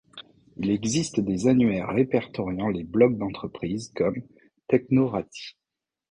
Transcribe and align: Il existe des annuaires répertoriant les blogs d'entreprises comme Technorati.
Il 0.57 0.71
existe 0.71 1.19
des 1.19 1.45
annuaires 1.45 1.89
répertoriant 1.89 2.69
les 2.69 2.83
blogs 2.83 3.19
d'entreprises 3.19 3.91
comme 3.95 4.15
Technorati. 4.67 5.55